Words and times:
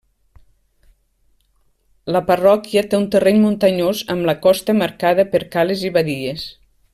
La 2.15 2.21
parròquia 2.29 2.85
té 2.93 2.99
un 3.01 3.05
terreny 3.17 3.39
muntanyós, 3.45 4.01
amb 4.17 4.29
la 4.31 4.37
costa 4.47 4.77
marcada 4.83 5.27
per 5.35 5.43
cales 5.57 5.85
i 5.91 5.97
badies. 5.99 6.49